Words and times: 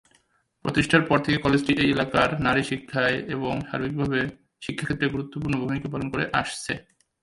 প্রতিষ্ঠার 0.65 1.03
পর 1.09 1.17
থেকে 1.25 1.37
কলেজটি 1.37 1.71
এই 1.83 1.89
এলাকার 1.95 2.29
নারী 2.45 2.63
শিক্ষায় 2.69 3.17
এবং 3.35 3.53
সার্বিকভাবে 3.67 4.19
শিক্ষাক্ষেত্রে 4.61 5.07
গুরুত্বপূর্ণ 5.13 5.55
ভূমিকা 5.61 5.87
পালন 5.93 6.07
করে 6.13 6.25
আসছে। 6.41 6.73